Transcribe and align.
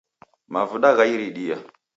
Mavuda 0.53 0.89
gha 0.97 1.05
iridia 1.13 1.57